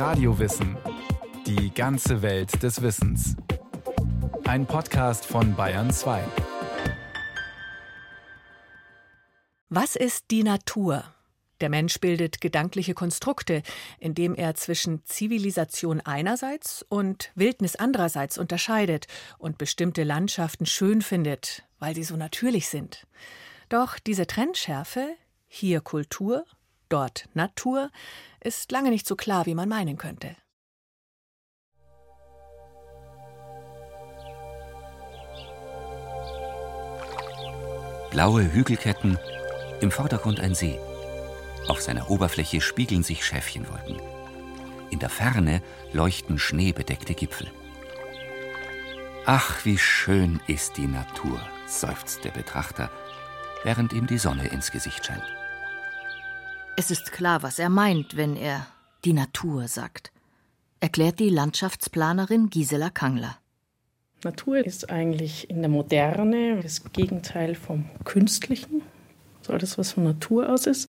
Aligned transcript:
Radiowissen. 0.00 0.78
Die 1.46 1.74
ganze 1.74 2.22
Welt 2.22 2.62
des 2.62 2.80
Wissens. 2.80 3.36
Ein 4.44 4.64
Podcast 4.64 5.26
von 5.26 5.54
Bayern 5.54 5.90
2. 5.92 6.24
Was 9.68 9.96
ist 9.96 10.30
die 10.30 10.42
Natur? 10.42 11.04
Der 11.60 11.68
Mensch 11.68 12.00
bildet 12.00 12.40
gedankliche 12.40 12.94
Konstrukte, 12.94 13.62
indem 13.98 14.34
er 14.34 14.54
zwischen 14.54 15.04
Zivilisation 15.04 16.00
einerseits 16.00 16.82
und 16.88 17.30
Wildnis 17.34 17.76
andererseits 17.76 18.38
unterscheidet 18.38 19.06
und 19.36 19.58
bestimmte 19.58 20.04
Landschaften 20.04 20.64
schön 20.64 21.02
findet, 21.02 21.64
weil 21.78 21.94
sie 21.94 22.04
so 22.04 22.16
natürlich 22.16 22.68
sind. 22.68 23.06
Doch 23.68 23.98
diese 23.98 24.26
Trennschärfe, 24.26 25.14
hier 25.46 25.82
Kultur, 25.82 26.46
dort 26.90 27.28
Natur, 27.34 27.90
ist 28.40 28.70
lange 28.72 28.90
nicht 28.90 29.06
so 29.06 29.16
klar, 29.16 29.46
wie 29.46 29.54
man 29.54 29.68
meinen 29.68 29.96
könnte. 29.96 30.36
Blaue 38.10 38.52
Hügelketten, 38.52 39.18
im 39.80 39.90
Vordergrund 39.90 40.40
ein 40.40 40.54
See. 40.54 40.78
Auf 41.68 41.80
seiner 41.80 42.10
Oberfläche 42.10 42.60
spiegeln 42.60 43.04
sich 43.04 43.24
Schäfchenwolken. 43.24 44.00
In 44.90 44.98
der 44.98 45.10
Ferne 45.10 45.62
leuchten 45.92 46.38
schneebedeckte 46.38 47.14
Gipfel. 47.14 47.50
Ach, 49.26 49.64
wie 49.64 49.78
schön 49.78 50.40
ist 50.48 50.76
die 50.76 50.88
Natur, 50.88 51.40
seufzt 51.68 52.24
der 52.24 52.32
Betrachter, 52.32 52.90
während 53.62 53.92
ihm 53.92 54.08
die 54.08 54.18
Sonne 54.18 54.48
ins 54.48 54.72
Gesicht 54.72 55.06
scheint. 55.06 55.39
Es 56.80 56.90
ist 56.90 57.12
klar, 57.12 57.42
was 57.42 57.58
er 57.58 57.68
meint, 57.68 58.16
wenn 58.16 58.36
er 58.36 58.66
die 59.04 59.12
Natur 59.12 59.68
sagt, 59.68 60.12
erklärt 60.80 61.18
die 61.18 61.28
Landschaftsplanerin 61.28 62.48
Gisela 62.48 62.88
Kangler. 62.88 63.36
Natur 64.24 64.64
ist 64.64 64.88
eigentlich 64.88 65.50
in 65.50 65.60
der 65.60 65.68
Moderne 65.68 66.58
das 66.62 66.82
Gegenteil 66.90 67.54
vom 67.54 67.84
Künstlichen, 68.04 68.80
so 69.42 69.52
alles, 69.52 69.76
was 69.76 69.92
von 69.92 70.04
Natur 70.04 70.48
aus 70.48 70.64
ist. 70.64 70.86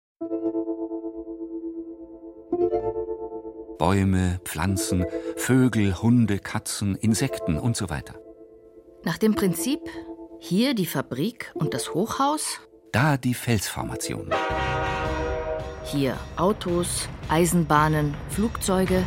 Bäume, 3.76 4.38
Pflanzen, 4.44 5.06
Vögel, 5.34 6.00
Hunde, 6.00 6.38
Katzen, 6.38 6.94
Insekten 6.94 7.58
und 7.58 7.76
so 7.76 7.90
weiter. 7.90 8.14
Nach 9.02 9.18
dem 9.18 9.34
Prinzip 9.34 9.80
hier 10.38 10.74
die 10.74 10.86
Fabrik 10.86 11.50
und 11.54 11.74
das 11.74 11.94
Hochhaus, 11.94 12.60
da 12.92 13.16
die 13.16 13.34
Felsformation. 13.34 14.32
Hier 15.84 16.18
Autos, 16.36 17.08
Eisenbahnen, 17.28 18.14
Flugzeuge. 18.28 19.04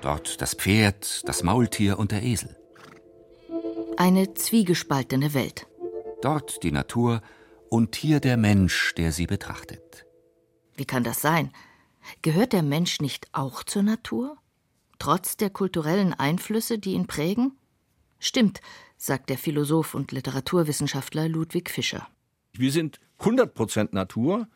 Dort 0.00 0.40
das 0.40 0.54
Pferd, 0.54 1.26
das 1.28 1.42
Maultier 1.42 1.98
und 1.98 2.12
der 2.12 2.22
Esel. 2.22 2.56
Eine 3.96 4.34
zwiegespaltene 4.34 5.34
Welt. 5.34 5.66
Dort 6.22 6.62
die 6.62 6.72
Natur 6.72 7.22
und 7.68 7.96
hier 7.96 8.20
der 8.20 8.36
Mensch, 8.36 8.94
der 8.94 9.12
sie 9.12 9.26
betrachtet. 9.26 10.06
Wie 10.76 10.84
kann 10.84 11.04
das 11.04 11.20
sein? 11.20 11.52
Gehört 12.22 12.52
der 12.52 12.62
Mensch 12.62 13.00
nicht 13.00 13.28
auch 13.32 13.64
zur 13.64 13.82
Natur? 13.82 14.36
Trotz 14.98 15.36
der 15.36 15.50
kulturellen 15.50 16.14
Einflüsse, 16.14 16.78
die 16.78 16.92
ihn 16.92 17.06
prägen? 17.06 17.58
Stimmt, 18.18 18.60
sagt 18.96 19.30
der 19.30 19.38
Philosoph 19.38 19.94
und 19.94 20.12
Literaturwissenschaftler 20.12 21.28
Ludwig 21.28 21.70
Fischer. 21.70 22.06
Wir 22.52 22.70
sind 22.70 23.00
100% 23.20 23.88
Natur 23.92 24.46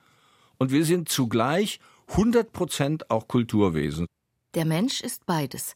und 0.59 0.71
wir 0.71 0.85
sind 0.85 1.09
zugleich 1.09 1.81
100% 2.09 3.05
auch 3.09 3.29
Kulturwesen. 3.29 4.07
Der 4.55 4.65
Mensch 4.65 5.01
ist 5.01 5.27
beides, 5.27 5.75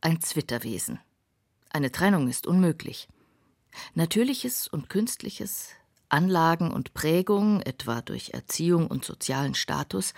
ein 0.00 0.20
Zwitterwesen. 0.20 0.98
Eine 1.70 1.92
Trennung 1.92 2.28
ist 2.28 2.46
unmöglich. 2.46 3.08
Natürliches 3.94 4.68
und 4.68 4.88
Künstliches, 4.88 5.70
Anlagen 6.08 6.70
und 6.70 6.94
Prägung, 6.94 7.60
etwa 7.62 8.00
durch 8.00 8.30
Erziehung 8.30 8.86
und 8.86 9.04
sozialen 9.04 9.54
Status, 9.54 10.14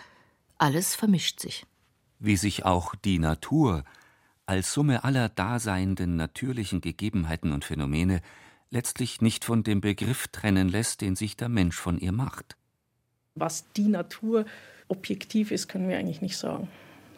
alles 0.59 0.95
vermischt 0.95 1.41
sich. 1.41 1.67
Wie 2.19 2.37
sich 2.37 2.65
auch 2.65 2.95
die 2.95 3.19
Natur 3.19 3.85
als 4.47 4.73
Summe 4.73 5.05
aller 5.05 5.29
daseienden 5.29 6.17
natürlichen 6.17 6.81
Gegebenheiten 6.81 7.53
und 7.53 7.65
Phänomene 7.65 8.21
letztlich 8.71 9.21
nicht 9.21 9.45
von 9.45 9.63
dem 9.63 9.81
Begriff 9.81 10.29
trennen 10.29 10.69
lässt, 10.69 11.01
den 11.01 11.17
sich 11.17 11.37
der 11.37 11.49
Mensch 11.49 11.77
von 11.77 11.99
ihr 11.99 12.13
macht. 12.13 12.58
Was 13.38 13.65
die 13.76 13.88
Natur 13.88 14.44
objektiv 14.88 15.50
ist, 15.50 15.69
können 15.69 15.88
wir 15.88 15.99
eigentlich 15.99 16.22
nicht 16.22 16.37
sagen. 16.37 16.69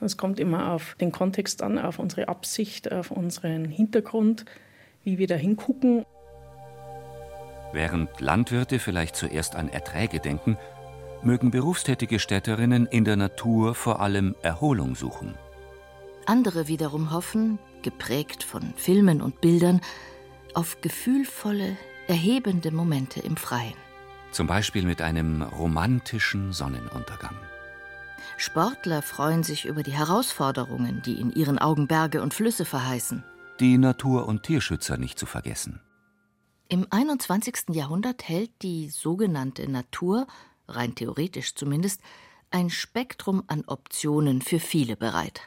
Es 0.00 0.16
kommt 0.16 0.40
immer 0.40 0.72
auf 0.72 0.96
den 1.00 1.12
Kontext 1.12 1.62
an, 1.62 1.78
auf 1.78 1.98
unsere 1.98 2.28
Absicht, 2.28 2.90
auf 2.90 3.10
unseren 3.10 3.66
Hintergrund, 3.66 4.44
wie 5.04 5.18
wir 5.18 5.26
da 5.26 5.34
hingucken. 5.34 6.04
Während 7.72 8.20
Landwirte 8.20 8.78
vielleicht 8.78 9.14
zuerst 9.14 9.54
an 9.54 9.68
Erträge 9.68 10.18
denken, 10.18 10.56
mögen 11.22 11.50
berufstätige 11.50 12.18
Städterinnen 12.18 12.86
in 12.86 13.04
der 13.04 13.16
Natur 13.16 13.74
vor 13.74 14.00
allem 14.00 14.34
Erholung 14.42 14.94
suchen. 14.94 15.34
Andere 16.26 16.66
wiederum 16.66 17.12
hoffen, 17.12 17.58
geprägt 17.82 18.42
von 18.42 18.72
Filmen 18.76 19.20
und 19.20 19.40
Bildern, 19.40 19.80
auf 20.54 20.80
gefühlvolle, 20.80 21.76
erhebende 22.08 22.70
Momente 22.70 23.20
im 23.20 23.36
Freien. 23.36 23.89
Zum 24.32 24.46
Beispiel 24.46 24.84
mit 24.84 25.02
einem 25.02 25.42
romantischen 25.42 26.52
Sonnenuntergang. 26.52 27.34
Sportler 28.36 29.02
freuen 29.02 29.42
sich 29.42 29.66
über 29.66 29.82
die 29.82 29.92
Herausforderungen, 29.92 31.02
die 31.04 31.20
in 31.20 31.32
ihren 31.32 31.58
Augen 31.58 31.88
Berge 31.88 32.22
und 32.22 32.32
Flüsse 32.32 32.64
verheißen. 32.64 33.24
Die 33.58 33.76
Natur- 33.76 34.26
und 34.26 34.44
Tierschützer 34.44 34.96
nicht 34.96 35.18
zu 35.18 35.26
vergessen. 35.26 35.80
Im 36.68 36.86
21. 36.88 37.74
Jahrhundert 37.74 38.28
hält 38.28 38.50
die 38.62 38.88
sogenannte 38.88 39.68
Natur, 39.68 40.26
rein 40.68 40.94
theoretisch 40.94 41.54
zumindest, 41.54 42.00
ein 42.50 42.70
Spektrum 42.70 43.42
an 43.48 43.64
Optionen 43.66 44.40
für 44.40 44.60
viele 44.60 44.96
bereit. 44.96 45.42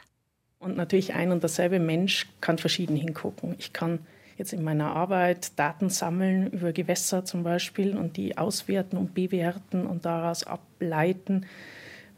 Und 0.58 0.76
natürlich 0.76 1.14
ein 1.14 1.32
und 1.32 1.42
derselbe 1.42 1.80
Mensch 1.80 2.26
kann 2.40 2.58
verschieden 2.58 2.96
hingucken. 2.96 3.54
Ich 3.58 3.72
kann 3.72 4.06
jetzt 4.36 4.52
in 4.52 4.62
meiner 4.62 4.94
Arbeit 4.94 5.58
Daten 5.58 5.90
sammeln 5.90 6.48
über 6.48 6.72
Gewässer 6.72 7.24
zum 7.24 7.42
Beispiel 7.42 7.96
und 7.96 8.16
die 8.16 8.36
auswerten 8.38 8.96
und 8.96 9.14
bewerten 9.14 9.86
und 9.86 10.04
daraus 10.04 10.44
ableiten, 10.44 11.46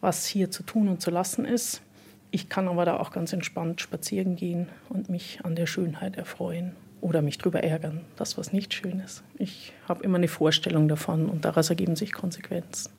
was 0.01 0.27
hier 0.27 0.51
zu 0.51 0.63
tun 0.63 0.89
und 0.89 1.01
zu 1.01 1.11
lassen 1.11 1.45
ist. 1.45 1.83
Ich 2.31 2.49
kann 2.49 2.69
aber 2.69 2.85
da 2.85 2.99
auch 2.99 3.13
ganz 3.13 3.33
entspannt 3.33 3.81
spazieren 3.81 4.37
gehen 4.37 4.69
und 4.89 5.09
mich 5.09 5.41
an 5.45 5.57
der 5.57 5.67
Schönheit 5.67 6.17
erfreuen 6.17 6.75
oder 7.01 7.23
mich 7.23 7.39
darüber 7.39 7.63
ärgern, 7.63 8.05
das 8.17 8.37
was 8.37 8.53
nicht 8.53 8.75
schön 8.75 9.01
ist. 9.01 9.23
Ich 9.39 9.73
habe 9.89 10.03
immer 10.03 10.19
eine 10.19 10.29
Vorstellung 10.29 10.89
davon 10.89 11.29
und 11.29 11.45
daraus 11.45 11.71
ergeben 11.71 11.97
sich 11.97 12.13
Konsequenzen. 12.13 12.93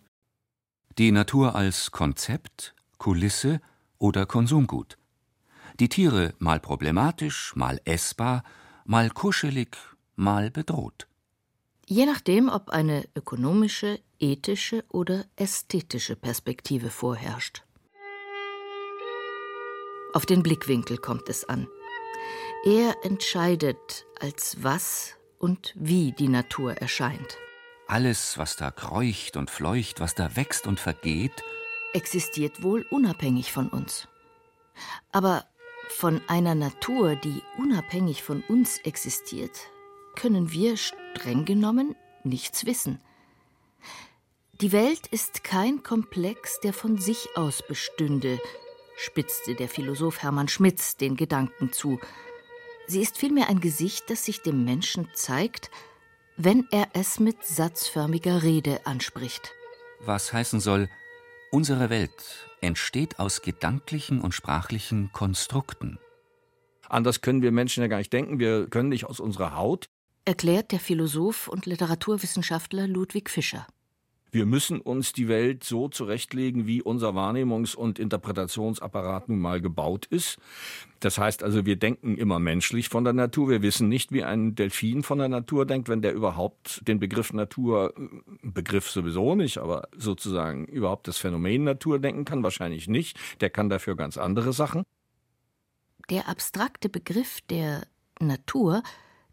Die 0.97 1.11
Natur 1.11 1.55
als 1.55 1.91
Konzept, 1.91 2.73
Kulisse 2.97 3.61
oder 3.99 4.25
Konsumgut. 4.25 4.97
Die 5.79 5.89
Tiere 5.89 6.33
mal 6.39 6.59
problematisch, 6.59 7.55
mal 7.55 7.79
essbar, 7.85 8.43
mal 8.87 9.09
kuschelig, 9.09 9.77
mal 10.15 10.49
bedroht. 10.49 11.07
Je 11.85 12.05
nachdem, 12.05 12.49
ob 12.49 12.69
eine 12.69 13.07
ökonomische, 13.15 13.99
ethische 14.19 14.83
oder 14.89 15.25
ästhetische 15.35 16.15
Perspektive 16.15 16.89
vorherrscht. 16.89 17.63
Auf 20.13 20.25
den 20.25 20.41
Blickwinkel 20.41 20.97
kommt 20.97 21.29
es 21.29 21.47
an. 21.47 21.67
Er 22.65 22.95
entscheidet, 23.03 24.05
als 24.19 24.63
was 24.63 25.15
und 25.37 25.73
wie 25.75 26.11
die 26.13 26.29
Natur 26.29 26.73
erscheint. 26.73 27.37
Alles, 27.87 28.37
was 28.37 28.55
da 28.55 28.71
kreucht 28.71 29.37
und 29.37 29.51
fleucht, 29.51 29.99
was 29.99 30.15
da 30.15 30.35
wächst 30.35 30.65
und 30.65 30.79
vergeht, 30.79 31.43
existiert 31.93 32.63
wohl 32.63 32.85
unabhängig 32.89 33.53
von 33.53 33.69
uns. 33.69 34.07
Aber 35.11 35.45
von 35.91 36.21
einer 36.27 36.55
Natur, 36.55 37.15
die 37.15 37.41
unabhängig 37.57 38.23
von 38.23 38.43
uns 38.47 38.79
existiert, 38.79 39.59
können 40.15 40.51
wir 40.51 40.77
streng 40.77 41.45
genommen 41.45 41.95
nichts 42.23 42.65
wissen. 42.65 42.99
Die 44.61 44.71
Welt 44.71 45.07
ist 45.07 45.43
kein 45.43 45.83
Komplex, 45.83 46.59
der 46.59 46.73
von 46.73 46.97
sich 46.97 47.29
aus 47.35 47.61
bestünde, 47.67 48.39
spitzte 48.97 49.53
der 49.53 49.69
Philosoph 49.69 50.23
Hermann 50.23 50.47
Schmitz 50.47 50.97
den 50.97 51.15
Gedanken 51.15 51.71
zu. 51.71 51.99
Sie 52.87 53.01
ist 53.01 53.17
vielmehr 53.17 53.49
ein 53.49 53.59
Gesicht, 53.59 54.09
das 54.09 54.25
sich 54.25 54.41
dem 54.41 54.65
Menschen 54.65 55.09
zeigt, 55.13 55.69
wenn 56.37 56.67
er 56.71 56.87
es 56.93 57.19
mit 57.19 57.45
satzförmiger 57.45 58.43
Rede 58.43 58.85
anspricht. 58.85 59.51
Was 59.99 60.33
heißen 60.33 60.59
soll, 60.59 60.89
unsere 61.51 61.89
Welt 61.89 62.46
entsteht 62.61 63.19
aus 63.19 63.41
gedanklichen 63.41 64.21
und 64.21 64.33
sprachlichen 64.33 65.11
Konstrukten. 65.11 65.99
Anders 66.89 67.21
können 67.21 67.41
wir 67.41 67.51
Menschen 67.51 67.81
ja 67.81 67.87
gar 67.87 67.97
nicht 67.97 68.13
denken, 68.13 68.39
wir 68.39 68.67
können 68.67 68.89
nicht 68.89 69.05
aus 69.05 69.19
unserer 69.19 69.55
Haut. 69.55 69.89
Erklärt 70.25 70.71
der 70.71 70.79
Philosoph 70.79 71.47
und 71.47 71.65
Literaturwissenschaftler 71.65 72.87
Ludwig 72.87 73.29
Fischer. 73.29 73.67
Wir 74.31 74.45
müssen 74.45 74.81
uns 74.81 75.13
die 75.13 75.27
Welt 75.27 75.63
so 75.63 75.87
zurechtlegen, 75.87 76.67
wie 76.67 76.81
unser 76.81 77.09
Wahrnehmungs- 77.11 77.75
und 77.75 77.97
Interpretationsapparat 77.97 79.29
nun 79.29 79.39
mal 79.39 79.61
gebaut 79.61 80.05
ist. 80.07 80.37
Das 80.99 81.17
heißt 81.17 81.43
also, 81.43 81.65
wir 81.65 81.77
denken 81.77 82.17
immer 82.17 82.39
menschlich 82.39 82.89
von 82.89 83.03
der 83.03 83.13
Natur. 83.13 83.49
Wir 83.49 83.61
wissen 83.61 83.87
nicht, 83.87 84.11
wie 84.11 84.23
ein 84.23 84.55
Delfin 84.55 85.03
von 85.03 85.19
der 85.19 85.29
Natur 85.29 85.65
denkt, 85.65 85.87
wenn 85.87 86.01
der 86.01 86.13
überhaupt 86.13 86.85
den 86.87 86.99
Begriff 86.99 87.31
Natur, 87.31 87.93
Begriff 88.41 88.89
sowieso 88.89 89.35
nicht, 89.35 89.59
aber 89.59 89.87
sozusagen 89.95 90.65
überhaupt 90.65 91.07
das 91.07 91.17
Phänomen 91.17 91.63
Natur 91.63 91.99
denken 91.99 92.25
kann. 92.25 92.43
Wahrscheinlich 92.43 92.87
nicht. 92.87 93.17
Der 93.41 93.49
kann 93.49 93.69
dafür 93.69 93.95
ganz 93.95 94.17
andere 94.17 94.51
Sachen. 94.53 94.83
Der 96.09 96.27
abstrakte 96.27 96.89
Begriff 96.89 97.41
der 97.49 97.87
Natur 98.19 98.81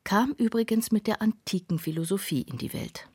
kam 0.05 0.32
übrigens 0.37 0.93
mit 0.93 1.06
der 1.06 1.23
antiken 1.23 1.79
Philosophie 1.79 2.43
in 2.43 2.58
die 2.58 2.73
Welt 2.73 3.08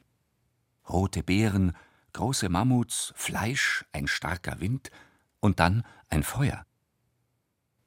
rote 0.89 1.23
Beeren, 1.23 1.73
große 2.13 2.49
Mammuts, 2.49 3.13
Fleisch, 3.15 3.85
ein 3.91 4.07
starker 4.07 4.59
Wind 4.59 4.91
und 5.39 5.59
dann 5.59 5.83
ein 6.09 6.23
Feuer. 6.23 6.65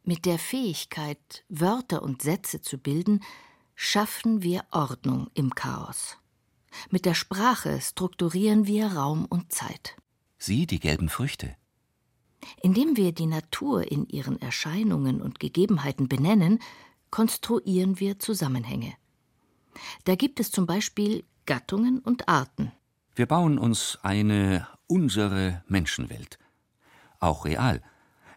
Mit 0.04 0.24
der 0.24 0.38
Fähigkeit, 0.38 1.44
Wörter 1.48 2.02
und 2.02 2.22
Sätze 2.22 2.60
zu 2.60 2.78
bilden, 2.78 3.22
schaffen 3.74 4.42
wir 4.42 4.64
Ordnung 4.70 5.28
im 5.34 5.54
Chaos. 5.54 6.18
Mit 6.90 7.04
der 7.04 7.14
Sprache 7.14 7.80
strukturieren 7.80 8.66
wir 8.66 8.86
Raum 8.88 9.26
und 9.26 9.52
Zeit. 9.52 9.96
Sieh 10.38 10.66
die 10.66 10.80
gelben 10.80 11.08
Früchte. 11.08 11.54
Indem 12.62 12.96
wir 12.96 13.12
die 13.12 13.26
Natur 13.26 13.90
in 13.90 14.08
ihren 14.08 14.40
Erscheinungen 14.40 15.22
und 15.22 15.38
Gegebenheiten 15.38 16.08
benennen, 16.08 16.58
konstruieren 17.10 18.00
wir 18.00 18.18
Zusammenhänge. 18.18 18.94
Da 20.04 20.16
gibt 20.16 20.40
es 20.40 20.50
zum 20.50 20.66
Beispiel 20.66 21.24
Gattungen 21.46 22.00
und 22.00 22.28
Arten. 22.28 22.72
Wir 23.14 23.26
bauen 23.26 23.58
uns 23.58 23.98
eine 24.02 24.66
unsere 24.86 25.62
Menschenwelt, 25.68 26.38
auch 27.18 27.44
real, 27.44 27.82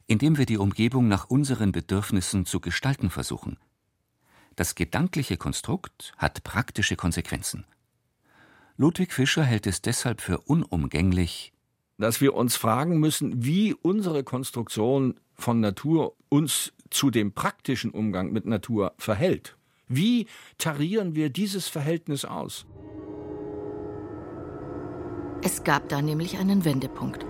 indem 0.06 0.38
wir 0.38 0.45
die 0.45 0.57
Umgebung 0.57 1.07
nach 1.07 1.30
unseren 1.30 1.72
Bedürfnissen 1.72 2.45
zu 2.45 2.60
gestalten 2.60 3.10
versuchen. 3.10 3.57
Das 4.57 4.75
gedankliche 4.75 5.38
Konstrukt 5.38 6.12
hat 6.18 6.44
praktische 6.44 6.98
Konsequenzen. 6.98 7.66
Ludwig 8.75 9.13
Fischer 9.13 9.45
hält 9.45 9.66
es 9.66 9.81
deshalb 9.81 10.19
für 10.19 10.39
unumgänglich, 10.39 11.54
dass 11.98 12.19
wir 12.19 12.33
uns 12.33 12.57
fragen 12.57 13.00
müssen, 13.00 13.45
wie 13.45 13.74
unsere 13.74 14.25
Konstruktion 14.25 15.18
von 15.36 15.62
Natur 15.62 16.18
uns 16.27 16.74
zu 16.89 17.12
dem 17.12 17.31
praktischen 17.31 17.92
Umgang 17.92 18.33
mit 18.33 18.45
Natur 18.45 18.94
verhält. 18.98 19.56
Wie 19.88 20.27
tarieren 20.57 21.16
wir 21.16 21.30
dieses 21.30 21.69
Verhältnis 21.69 22.25
aus? 22.25 22.66
Es 25.45 25.63
gab 25.63 25.89
da 25.89 26.01
nämlich 26.01 26.39
einen 26.39 26.65
Wendepunkt. 26.65 27.24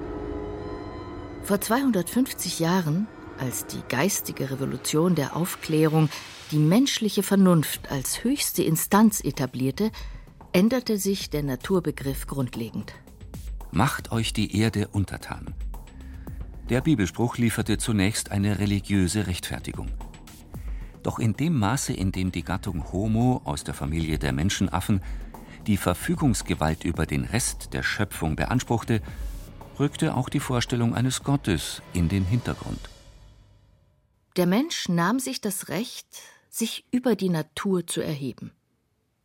Vor 1.43 1.59
250 1.59 2.59
Jahren, 2.59 3.07
als 3.39 3.65
die 3.65 3.81
geistige 3.89 4.51
Revolution 4.51 5.15
der 5.15 5.35
Aufklärung 5.35 6.07
die 6.49 6.59
menschliche 6.59 7.23
Vernunft 7.23 7.91
als 7.91 8.23
höchste 8.23 8.63
Instanz 8.63 9.19
etablierte, 9.19 9.91
änderte 10.53 10.97
sich 10.97 11.29
der 11.29 11.43
Naturbegriff 11.43 12.25
grundlegend. 12.25 12.93
Macht 13.71 14.13
euch 14.13 14.31
die 14.31 14.57
Erde 14.61 14.87
untertan. 14.87 15.53
Der 16.69 16.79
Bibelspruch 16.79 17.37
lieferte 17.37 17.77
zunächst 17.77 18.31
eine 18.31 18.59
religiöse 18.59 19.27
Rechtfertigung. 19.27 19.89
Doch 21.03 21.19
in 21.19 21.33
dem 21.33 21.59
Maße, 21.59 21.91
in 21.91 22.13
dem 22.13 22.31
die 22.31 22.43
Gattung 22.43 22.93
Homo 22.93 23.41
aus 23.43 23.65
der 23.65 23.73
Familie 23.73 24.17
der 24.17 24.31
Menschenaffen 24.31 25.01
die 25.65 25.77
Verfügungsgewalt 25.77 26.83
über 26.83 27.05
den 27.05 27.25
Rest 27.25 27.73
der 27.73 27.83
Schöpfung 27.83 28.35
beanspruchte, 28.35 29.01
rückte 29.79 30.15
auch 30.15 30.29
die 30.29 30.39
Vorstellung 30.39 30.95
eines 30.95 31.23
Gottes 31.23 31.81
in 31.93 32.07
den 32.07 32.23
Hintergrund. 32.23 32.79
Der 34.37 34.45
Mensch 34.45 34.89
nahm 34.89 35.19
sich 35.19 35.41
das 35.41 35.69
Recht, 35.69 36.07
sich 36.49 36.85
über 36.91 37.15
die 37.15 37.29
Natur 37.29 37.85
zu 37.87 38.01
erheben. 38.01 38.51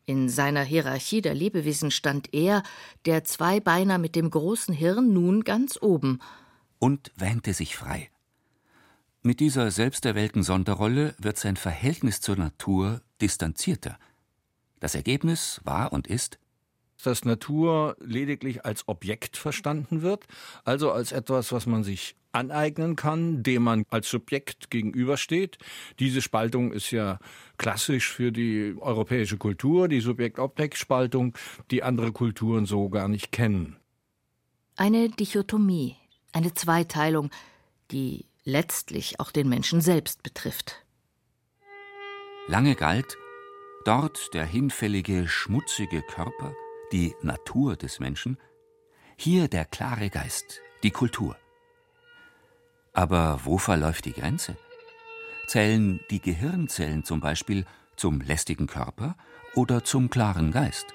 In 0.07 0.29
seiner 0.29 0.63
Hierarchie 0.63 1.23
der 1.23 1.35
Lebewesen 1.35 1.91
stand 1.91 2.35
er, 2.35 2.63
der 3.07 3.23
Zweibeiner 3.25 3.99
mit 3.99 4.17
dem 4.17 4.31
großen 4.31 4.75
Hirn, 4.75 5.13
nun 5.13 5.45
ganz 5.45 5.79
oben. 5.81 6.21
Und 6.79 7.13
wähnte 7.17 7.55
sich 7.55 7.77
frei. 7.77 8.11
Mit 9.23 9.39
dieser 9.39 9.71
selbsterwählten 9.71 10.43
Sonderrolle 10.43 11.15
wird 11.19 11.39
sein 11.39 11.57
Verhältnis 11.57 12.21
zur 12.21 12.37
Natur 12.37 13.03
distanzierter– 13.21 13.99
das 14.81 14.94
Ergebnis 14.94 15.61
war 15.65 15.93
und 15.93 16.06
ist, 16.06 16.38
dass 17.05 17.25
Natur 17.25 17.97
lediglich 18.00 18.65
als 18.65 18.88
Objekt 18.88 19.37
verstanden 19.37 20.03
wird, 20.03 20.27
also 20.65 20.93
als 20.93 21.12
etwas, 21.12 21.53
was 21.53 21.67
man 21.67 21.85
sich 21.85 22.17
aneignen 22.32 22.97
kann, 22.97 23.43
dem 23.43 23.62
man 23.65 23.85
als 23.91 24.09
Subjekt 24.09 24.71
gegenübersteht. 24.71 25.59
Diese 25.99 26.23
Spaltung 26.23 26.73
ist 26.73 26.91
ja 26.91 27.19
klassisch 27.59 28.12
für 28.12 28.32
die 28.32 28.75
europäische 28.79 29.37
Kultur, 29.37 29.88
die 29.88 30.00
Subjekt-Objekt-Spaltung, 30.00 31.35
die 31.71 31.83
andere 31.83 32.12
Kulturen 32.12 32.67
so 32.67 32.88
gar 32.88 33.09
nicht 33.09 33.33
kennen. 33.33 33.76
Eine 34.76 35.09
Dichotomie, 35.09 35.97
eine 36.33 36.55
Zweiteilung, 36.55 37.31
die 37.91 38.26
letztlich 38.44 39.19
auch 39.21 39.33
den 39.33 39.49
Menschen 39.49 39.81
selbst 39.81 40.23
betrifft. 40.23 40.76
Lange 42.47 42.75
galt, 42.75 43.17
Dort 43.85 44.35
der 44.35 44.44
hinfällige, 44.44 45.27
schmutzige 45.27 46.03
Körper, 46.03 46.55
die 46.93 47.15
Natur 47.23 47.77
des 47.77 47.99
Menschen, 47.99 48.37
hier 49.17 49.49
der 49.49 49.65
klare 49.65 50.11
Geist, 50.11 50.61
die 50.82 50.91
Kultur. 50.91 51.37
Aber 52.93 53.41
wo 53.44 53.56
verläuft 53.56 54.05
die 54.05 54.12
Grenze? 54.12 54.59
Zählen 55.47 56.00
die 56.11 56.21
Gehirnzellen 56.21 57.05
zum 57.05 57.21
Beispiel 57.21 57.65
zum 57.97 58.21
lästigen 58.21 58.67
Körper 58.67 59.17
oder 59.55 59.83
zum 59.83 60.11
klaren 60.11 60.50
Geist? 60.50 60.87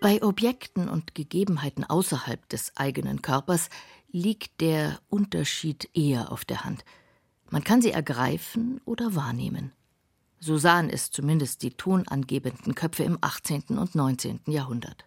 Bei 0.00 0.22
Objekten 0.24 0.88
und 0.88 1.14
Gegebenheiten 1.14 1.84
außerhalb 1.84 2.48
des 2.48 2.76
eigenen 2.76 3.22
Körpers 3.22 3.70
liegt 4.10 4.60
der 4.60 4.98
Unterschied 5.08 5.88
eher 5.94 6.32
auf 6.32 6.44
der 6.44 6.64
Hand. 6.64 6.84
Man 7.48 7.62
kann 7.62 7.80
sie 7.80 7.92
ergreifen 7.92 8.80
oder 8.84 9.14
wahrnehmen. 9.14 9.72
So 10.44 10.58
sahen 10.58 10.90
es 10.90 11.10
zumindest 11.10 11.62
die 11.62 11.70
tonangebenden 11.70 12.74
Köpfe 12.74 13.02
im 13.02 13.16
18. 13.22 13.78
und 13.78 13.94
19. 13.94 14.40
Jahrhundert. 14.46 15.06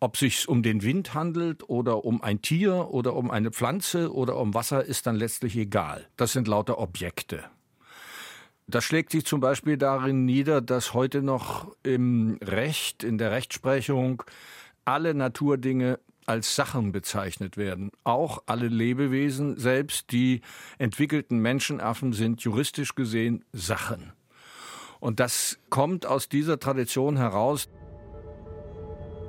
Ob 0.00 0.16
sich 0.16 0.48
um 0.48 0.62
den 0.62 0.82
Wind 0.82 1.12
handelt 1.12 1.68
oder 1.68 2.06
um 2.06 2.22
ein 2.22 2.40
Tier 2.40 2.88
oder 2.90 3.14
um 3.14 3.30
eine 3.30 3.50
Pflanze 3.50 4.10
oder 4.10 4.38
um 4.38 4.54
Wasser, 4.54 4.82
ist 4.82 5.06
dann 5.06 5.16
letztlich 5.16 5.54
egal. 5.54 6.08
Das 6.16 6.32
sind 6.32 6.48
lauter 6.48 6.78
Objekte. 6.78 7.44
Das 8.66 8.84
schlägt 8.84 9.12
sich 9.12 9.26
zum 9.26 9.40
Beispiel 9.40 9.76
darin 9.76 10.24
nieder, 10.24 10.62
dass 10.62 10.94
heute 10.94 11.20
noch 11.20 11.76
im 11.82 12.38
Recht, 12.42 13.04
in 13.04 13.18
der 13.18 13.32
Rechtsprechung, 13.32 14.22
alle 14.86 15.12
Naturdinge 15.12 15.98
als 16.24 16.56
Sachen 16.56 16.92
bezeichnet 16.92 17.58
werden. 17.58 17.90
Auch 18.02 18.44
alle 18.46 18.68
Lebewesen, 18.68 19.58
selbst 19.58 20.10
die 20.10 20.40
entwickelten 20.78 21.38
Menschenaffen, 21.38 22.14
sind 22.14 22.40
juristisch 22.40 22.94
gesehen 22.94 23.44
Sachen. 23.52 24.14
Und 25.00 25.20
das 25.20 25.58
kommt 25.70 26.06
aus 26.06 26.28
dieser 26.28 26.58
Tradition 26.58 27.16
heraus. 27.16 27.68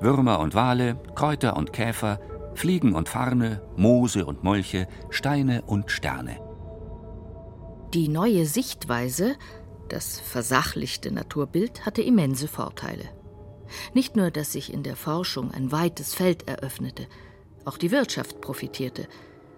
Würmer 0.02 0.40
und 0.40 0.56
Wale, 0.56 1.00
Kräuter 1.16 1.58
und 1.58 1.74
Käfer, 1.74 2.20
Fliegen 2.56 2.96
und 2.96 3.10
Farne, 3.10 3.62
Moose 3.76 4.26
und 4.26 4.44
Molche, 4.44 4.88
Steine 5.10 5.62
und 5.64 5.92
Sterne. 5.92 6.40
Die 7.94 8.08
neue 8.08 8.46
Sichtweise, 8.46 9.36
das 9.90 10.20
versachlichte 10.20 11.12
Naturbild, 11.12 11.86
hatte 11.86 12.02
immense 12.02 12.48
Vorteile. 12.48 13.06
Nicht 13.94 14.16
nur, 14.16 14.32
dass 14.32 14.52
sich 14.52 14.74
in 14.74 14.84
der 14.84 14.96
Forschung 14.96 15.52
ein 15.52 15.72
weites 15.72 16.14
Feld 16.14 16.48
eröffnete, 16.48 17.08
auch 17.66 17.78
die 17.78 17.92
Wirtschaft 17.92 18.42
profitierte, 18.42 19.08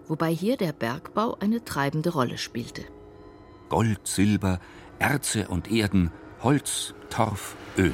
wobei 0.08 0.32
hier 0.34 0.58
der 0.58 0.74
Bergbau 0.74 1.38
eine 1.40 1.64
treibende 1.64 2.12
Rolle 2.12 2.38
spielte. 2.38 2.84
Gold, 3.70 4.06
Silber, 4.06 4.60
Erze 5.02 5.48
und 5.48 5.72
Erden, 5.72 6.12
Holz, 6.44 6.94
Torf, 7.10 7.56
Öl. 7.76 7.92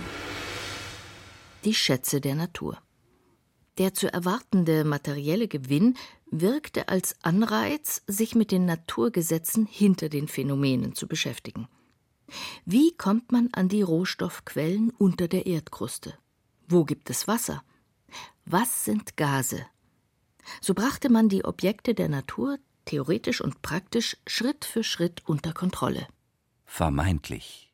Die 1.64 1.74
Schätze 1.74 2.20
der 2.20 2.36
Natur. 2.36 2.78
Der 3.78 3.94
zu 3.94 4.12
erwartende 4.12 4.84
materielle 4.84 5.48
Gewinn 5.48 5.96
wirkte 6.30 6.90
als 6.90 7.16
Anreiz, 7.22 8.04
sich 8.08 8.36
mit 8.36 8.52
den 8.52 8.66
Naturgesetzen 8.66 9.66
hinter 9.66 10.10
den 10.10 10.28
Phänomenen 10.28 10.96
zu 10.96 11.08
beschäftigen. 11.08 11.70
Wie 12.66 12.92
kommt 12.98 13.32
man 13.32 13.48
an 13.54 13.70
die 13.70 13.84
Rohstoffquellen 13.84 14.90
unter 14.90 15.30
der 15.30 15.46
Erdkruste? 15.46 16.14
Wo 16.68 16.84
gibt 16.84 17.10
es 17.10 17.26
Wasser? 17.26 17.64
Was 18.44 18.84
sind 18.84 19.16
Gase? 19.16 19.66
So 20.60 20.74
brachte 20.74 21.10
man 21.10 21.30
die 21.30 21.46
Objekte 21.46 21.94
der 21.94 22.10
Natur 22.10 22.58
theoretisch 22.84 23.40
und 23.40 23.62
praktisch 23.62 24.18
Schritt 24.28 24.66
für 24.66 24.84
Schritt 24.84 25.22
unter 25.26 25.54
Kontrolle 25.54 26.06
vermeintlich. 26.68 27.74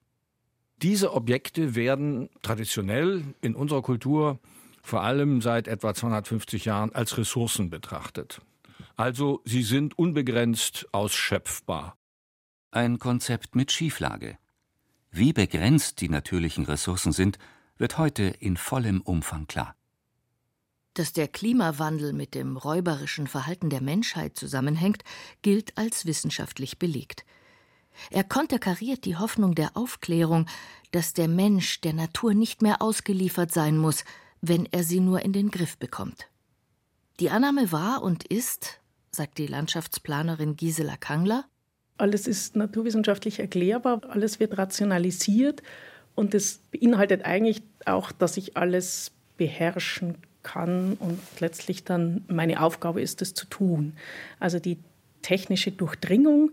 Diese 0.81 1.13
Objekte 1.13 1.75
werden 1.75 2.29
traditionell 2.41 3.23
in 3.41 3.55
unserer 3.55 3.81
Kultur 3.81 4.39
vor 4.81 5.01
allem 5.01 5.41
seit 5.41 5.67
etwa 5.67 5.93
250 5.93 6.65
Jahren 6.65 6.93
als 6.93 7.17
Ressourcen 7.17 7.69
betrachtet. 7.69 8.41
Also 8.95 9.41
sie 9.45 9.63
sind 9.63 9.97
unbegrenzt 9.97 10.87
ausschöpfbar. 10.91 11.97
Ein 12.71 12.99
Konzept 12.99 13.55
mit 13.55 13.71
Schieflage. 13.71 14.37
Wie 15.09 15.33
begrenzt 15.33 16.01
die 16.01 16.09
natürlichen 16.09 16.65
Ressourcen 16.65 17.11
sind, 17.11 17.39
wird 17.77 17.97
heute 17.97 18.23
in 18.23 18.57
vollem 18.57 19.01
Umfang 19.01 19.47
klar. 19.47 19.75
Dass 20.95 21.13
der 21.13 21.27
Klimawandel 21.27 22.13
mit 22.13 22.35
dem 22.35 22.57
räuberischen 22.57 23.27
Verhalten 23.27 23.69
der 23.69 23.81
Menschheit 23.81 24.37
zusammenhängt, 24.37 25.03
gilt 25.41 25.77
als 25.77 26.05
wissenschaftlich 26.05 26.77
belegt. 26.77 27.25
Er 28.11 28.23
konterkariert 28.23 29.05
die 29.05 29.17
Hoffnung 29.17 29.55
der 29.55 29.75
Aufklärung, 29.75 30.47
dass 30.91 31.13
der 31.13 31.27
Mensch 31.27 31.81
der 31.81 31.93
Natur 31.93 32.33
nicht 32.33 32.61
mehr 32.61 32.81
ausgeliefert 32.81 33.51
sein 33.51 33.77
muss, 33.77 34.03
wenn 34.41 34.67
er 34.71 34.83
sie 34.83 34.99
nur 34.99 35.21
in 35.21 35.33
den 35.33 35.51
Griff 35.51 35.77
bekommt. 35.77 36.27
Die 37.19 37.29
Annahme 37.29 37.71
war 37.71 38.03
und 38.03 38.25
ist, 38.25 38.79
sagt 39.11 39.37
die 39.37 39.47
Landschaftsplanerin 39.47 40.55
Gisela 40.55 40.97
Kangler, 40.97 41.45
alles 41.97 42.27
ist 42.27 42.55
naturwissenschaftlich 42.55 43.39
erklärbar, 43.39 44.01
alles 44.09 44.39
wird 44.39 44.57
rationalisiert 44.57 45.61
und 46.15 46.33
es 46.33 46.59
beinhaltet 46.71 47.23
eigentlich 47.23 47.61
auch, 47.85 48.11
dass 48.11 48.37
ich 48.37 48.57
alles 48.57 49.11
beherrschen 49.37 50.17
kann 50.41 50.93
und 50.99 51.19
letztlich 51.39 51.83
dann 51.83 52.25
meine 52.27 52.61
Aufgabe 52.61 53.01
ist, 53.01 53.21
es 53.21 53.33
zu 53.33 53.45
tun. 53.45 53.93
Also 54.39 54.59
die 54.59 54.77
technische 55.21 55.71
Durchdringung, 55.71 56.51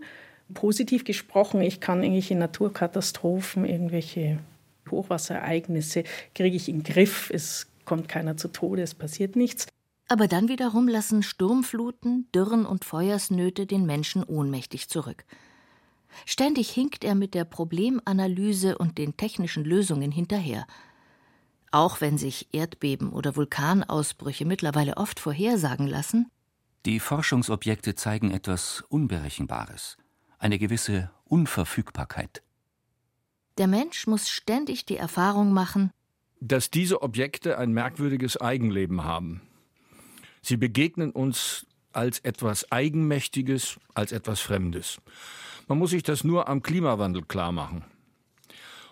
positiv 0.53 1.03
gesprochen, 1.03 1.61
ich 1.61 1.79
kann 1.79 2.03
irgendwelche 2.03 2.35
Naturkatastrophen, 2.35 3.65
irgendwelche 3.65 4.39
Hochwasserereignisse, 4.89 6.03
kriege 6.35 6.55
ich 6.55 6.69
in 6.69 6.83
den 6.83 6.93
Griff, 6.93 7.29
es 7.33 7.67
kommt 7.85 8.07
keiner 8.07 8.37
zu 8.37 8.49
Tode, 8.49 8.81
es 8.81 8.93
passiert 8.93 9.35
nichts. 9.35 9.67
Aber 10.07 10.27
dann 10.27 10.49
wiederum 10.49 10.87
lassen 10.87 11.23
Sturmfluten, 11.23 12.27
Dürren 12.35 12.65
und 12.65 12.83
Feuersnöte 12.83 13.65
den 13.65 13.85
Menschen 13.85 14.23
ohnmächtig 14.23 14.89
zurück. 14.89 15.25
Ständig 16.25 16.69
hinkt 16.69 17.03
er 17.03 17.15
mit 17.15 17.33
der 17.33 17.45
Problemanalyse 17.45 18.77
und 18.77 18.97
den 18.97 19.15
technischen 19.15 19.63
Lösungen 19.63 20.11
hinterher. 20.11 20.67
Auch 21.71 22.01
wenn 22.01 22.17
sich 22.17 22.49
Erdbeben 22.51 23.13
oder 23.13 23.37
Vulkanausbrüche 23.37 24.45
mittlerweile 24.45 24.97
oft 24.97 25.21
vorhersagen 25.21 25.87
lassen, 25.87 26.29
die 26.85 26.99
Forschungsobjekte 26.99 27.95
zeigen 27.95 28.31
etwas 28.31 28.83
Unberechenbares, 28.89 29.97
eine 30.41 30.57
gewisse 30.57 31.11
Unverfügbarkeit. 31.25 32.41
Der 33.57 33.67
Mensch 33.67 34.07
muss 34.07 34.29
ständig 34.29 34.85
die 34.85 34.97
Erfahrung 34.97 35.53
machen, 35.53 35.91
dass 36.39 36.71
diese 36.71 37.03
Objekte 37.03 37.57
ein 37.57 37.71
merkwürdiges 37.71 38.41
Eigenleben 38.41 39.03
haben. 39.03 39.41
Sie 40.41 40.57
begegnen 40.57 41.11
uns 41.11 41.67
als 41.93 42.19
etwas 42.19 42.71
Eigenmächtiges, 42.71 43.79
als 43.93 44.11
etwas 44.11 44.39
Fremdes. 44.39 44.99
Man 45.67 45.77
muss 45.77 45.91
sich 45.91 46.01
das 46.01 46.23
nur 46.23 46.49
am 46.49 46.63
Klimawandel 46.63 47.23
klar 47.23 47.51
machen. 47.51 47.85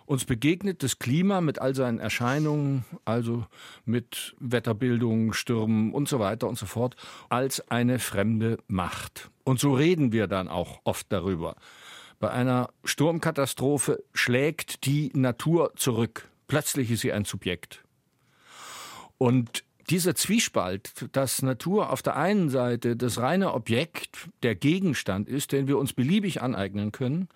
Uns 0.09 0.25
begegnet 0.25 0.81
das 0.81 0.97
Klima 0.97 1.39
mit 1.39 1.61
all 1.61 1.75
seinen 1.75 1.99
Erscheinungen, 1.99 2.83
also 3.05 3.45
mit 3.85 4.35
Wetterbildung, 4.39 5.33
Stürmen 5.33 5.93
und 5.93 6.09
so 6.09 6.17
weiter 6.17 6.47
und 6.47 6.57
so 6.57 6.65
fort, 6.65 6.95
als 7.29 7.69
eine 7.69 7.99
fremde 7.99 8.57
Macht. 8.67 9.29
Und 9.43 9.59
so 9.59 9.71
reden 9.71 10.11
wir 10.11 10.25
dann 10.25 10.47
auch 10.47 10.79
oft 10.83 11.05
darüber. 11.11 11.57
Bei 12.19 12.31
einer 12.31 12.71
Sturmkatastrophe 12.83 14.03
schlägt 14.11 14.87
die 14.87 15.11
Natur 15.13 15.73
zurück. 15.75 16.27
Plötzlich 16.47 16.89
ist 16.89 17.01
sie 17.01 17.13
ein 17.13 17.25
Subjekt. 17.25 17.83
Und 19.19 19.63
dieser 19.91 20.15
Zwiespalt, 20.15 21.07
dass 21.11 21.43
Natur 21.43 21.91
auf 21.91 22.01
der 22.01 22.15
einen 22.15 22.49
Seite 22.49 22.95
das 22.95 23.19
reine 23.19 23.53
Objekt, 23.53 24.27
der 24.41 24.55
Gegenstand 24.55 25.29
ist, 25.29 25.51
den 25.51 25.67
wir 25.67 25.77
uns 25.77 25.93
beliebig 25.93 26.41
aneignen 26.41 26.91
können, 26.91 27.29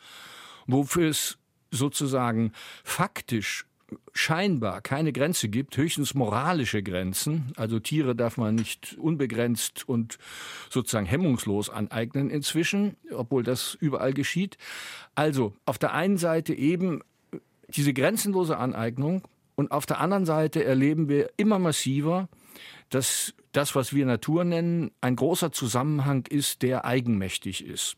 wofür 0.65 1.09
es 1.09 1.37
sozusagen 1.73 2.51
faktisch 2.83 3.65
scheinbar 4.13 4.81
keine 4.81 5.13
Grenze 5.13 5.49
gibt, 5.49 5.77
höchstens 5.77 6.13
moralische 6.13 6.81
Grenzen. 6.83 7.53
Also 7.57 7.79
Tiere 7.79 8.15
darf 8.15 8.37
man 8.37 8.55
nicht 8.55 8.97
unbegrenzt 8.99 9.87
und 9.87 10.17
sozusagen 10.69 11.05
hemmungslos 11.05 11.69
aneignen 11.69 12.29
inzwischen, 12.29 12.95
obwohl 13.11 13.43
das 13.43 13.75
überall 13.79 14.13
geschieht. 14.13 14.57
Also 15.15 15.53
auf 15.65 15.77
der 15.77 15.93
einen 15.93 16.17
Seite 16.17 16.53
eben 16.53 17.01
diese 17.67 17.93
grenzenlose 17.93 18.57
Aneignung 18.57 19.23
und 19.55 19.71
auf 19.71 19.85
der 19.85 19.99
anderen 19.99 20.25
Seite 20.25 20.63
erleben 20.63 21.09
wir 21.09 21.29
immer 21.37 21.59
massiver, 21.59 22.29
dass 22.89 23.33
das, 23.51 23.75
was 23.75 23.93
wir 23.93 24.05
Natur 24.05 24.43
nennen, 24.43 24.91
ein 25.01 25.15
großer 25.15 25.51
Zusammenhang 25.51 26.25
ist, 26.27 26.61
der 26.61 26.85
eigenmächtig 26.85 27.65
ist. 27.65 27.95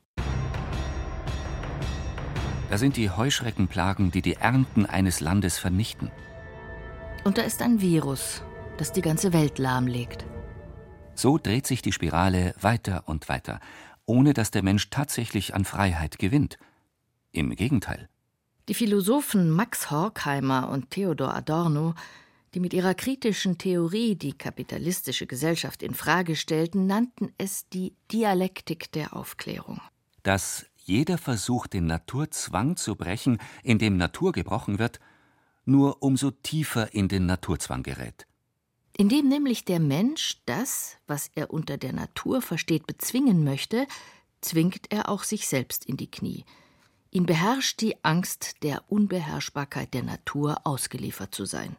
Da 2.69 2.77
sind 2.77 2.97
die 2.97 3.09
Heuschreckenplagen, 3.09 4.11
die 4.11 4.21
die 4.21 4.33
Ernten 4.33 4.85
eines 4.85 5.19
Landes 5.19 5.57
vernichten. 5.57 6.11
Und 7.23 7.37
da 7.37 7.43
ist 7.43 7.61
ein 7.61 7.81
Virus, 7.81 8.41
das 8.77 8.91
die 8.91 9.01
ganze 9.01 9.33
Welt 9.33 9.59
lahmlegt. 9.59 10.25
So 11.13 11.37
dreht 11.37 11.67
sich 11.67 11.81
die 11.81 11.91
Spirale 11.91 12.53
weiter 12.59 13.03
und 13.05 13.29
weiter, 13.29 13.59
ohne 14.05 14.33
dass 14.33 14.51
der 14.51 14.63
Mensch 14.63 14.89
tatsächlich 14.89 15.53
an 15.53 15.65
Freiheit 15.65 16.19
gewinnt. 16.19 16.57
Im 17.31 17.55
Gegenteil. 17.55 18.09
Die 18.67 18.73
Philosophen 18.73 19.49
Max 19.49 19.91
Horkheimer 19.91 20.69
und 20.69 20.89
Theodor 20.89 21.35
Adorno 21.35 21.93
die 22.55 22.61
mit 22.61 22.73
ihrer 22.73 22.93
kritischen 22.93 23.57
Theorie 23.57 24.15
die 24.15 24.31
kapitalistische 24.31 25.27
Gesellschaft 25.27 25.83
in 25.83 25.93
Frage 25.93 26.37
stellten, 26.37 26.87
nannten 26.87 27.33
es 27.37 27.67
die 27.67 27.93
Dialektik 28.13 28.91
der 28.93 29.13
Aufklärung. 29.13 29.81
Dass 30.23 30.65
jeder 30.85 31.17
Versuch, 31.17 31.67
den 31.67 31.85
Naturzwang 31.85 32.77
zu 32.77 32.95
brechen, 32.95 33.39
in 33.63 33.79
dem 33.79 33.97
Natur 33.97 34.31
gebrochen 34.31 34.79
wird, 34.79 34.99
nur 35.65 36.01
umso 36.01 36.31
tiefer 36.31 36.93
in 36.93 37.07
den 37.07 37.25
Naturzwang 37.25 37.83
gerät. 37.83 38.27
Indem 38.97 39.27
nämlich 39.27 39.65
der 39.65 39.79
Mensch 39.79 40.41
das, 40.45 40.97
was 41.07 41.29
er 41.35 41.51
unter 41.51 41.77
der 41.77 41.91
Natur 41.91 42.41
versteht, 42.41 42.87
bezwingen 42.87 43.43
möchte, 43.43 43.87
zwingt 44.41 44.91
er 44.91 45.09
auch 45.09 45.23
sich 45.23 45.47
selbst 45.47 45.85
in 45.85 45.97
die 45.97 46.09
Knie. 46.09 46.45
Ihn 47.11 47.25
beherrscht 47.25 47.81
die 47.81 48.03
Angst 48.03 48.63
der 48.63 48.83
Unbeherrschbarkeit 48.89 49.93
der 49.93 50.03
Natur 50.03 50.65
ausgeliefert 50.65 51.35
zu 51.35 51.45
sein 51.45 51.75